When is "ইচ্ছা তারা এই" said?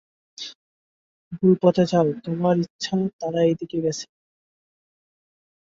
2.59-3.55